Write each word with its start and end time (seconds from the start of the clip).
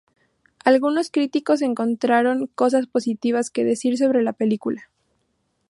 Algunos 0.65 1.11
críticos 1.11 1.61
encontraron 1.61 2.47
cosas 2.55 2.87
positivas 2.87 3.51
que 3.51 3.63
decir 3.63 3.99
sobre 3.99 4.23
la 4.23 4.33
película. 4.33 4.89